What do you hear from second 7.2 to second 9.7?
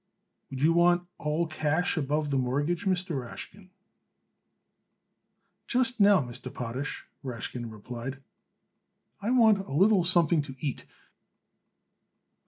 Rashkin replied, "I want